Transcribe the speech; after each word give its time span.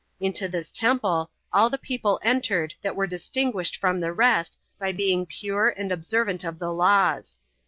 Into 0.19 0.47
this 0.47 0.71
temple 0.71 1.29
all 1.53 1.69
the 1.69 1.77
people 1.77 2.19
entered 2.23 2.73
that 2.81 2.95
were 2.95 3.05
distinguished 3.05 3.75
from 3.77 3.99
the 3.99 4.11
rest 4.11 4.57
by 4.79 4.91
being 4.93 5.27
pure 5.27 5.69
and 5.69 5.91
observant 5.91 6.43
of 6.43 6.57
the 6.57 6.73
laws. 6.73 7.37